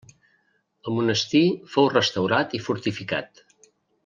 El 0.91 0.95
monestir 0.99 1.43
fou 1.75 1.91
restaurat 1.93 2.57
i 2.61 2.63
fortificat. 2.69 3.45